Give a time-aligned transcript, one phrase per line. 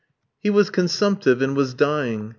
[0.39, 2.29] He was consumptive, and was dying.